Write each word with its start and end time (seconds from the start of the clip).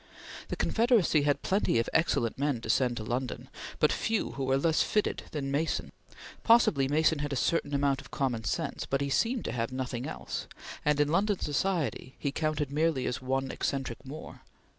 The 0.47 0.55
Confederacy 0.55 1.21
had 1.21 1.43
plenty 1.43 1.77
of 1.77 1.87
excellent 1.93 2.39
men 2.39 2.59
to 2.61 2.71
send 2.71 2.97
to 2.97 3.03
London, 3.03 3.49
but 3.77 3.91
few 3.91 4.31
who 4.31 4.45
were 4.45 4.57
less 4.57 4.81
fitted 4.81 5.21
than 5.29 5.51
Mason. 5.51 5.91
Possibly 6.41 6.87
Mason 6.87 7.19
had 7.19 7.31
a 7.31 7.35
certain 7.35 7.71
amount 7.75 8.01
of 8.01 8.09
common 8.09 8.43
sense, 8.43 8.87
but 8.87 9.01
he 9.01 9.11
seemed 9.11 9.45
to 9.45 9.51
have 9.51 9.71
nothing 9.71 10.07
else, 10.07 10.47
and 10.83 10.99
in 10.99 11.09
London 11.09 11.37
society 11.37 12.15
he 12.17 12.31
counted 12.31 12.71
merely 12.71 13.05
as 13.05 13.21
one 13.21 13.51
eccentric 13.51 14.03
more. 14.03 14.41